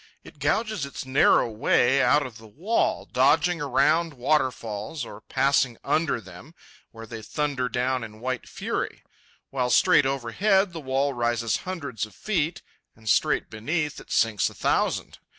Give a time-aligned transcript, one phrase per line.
[0.23, 6.19] It gouges its narrow way out of the wall, dodging around waterfalls or passing under
[6.19, 6.55] them
[6.89, 9.03] where they thunder down in white fury;
[9.51, 12.63] while straight overhead the wall rises hundreds of feet,
[12.95, 15.19] and straight beneath it sinks a thousand.